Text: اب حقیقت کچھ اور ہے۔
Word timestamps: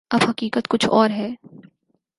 اب 0.09 0.19
حقیقت 0.29 0.67
کچھ 0.67 0.85
اور 0.89 1.09
ہے۔ 1.09 1.29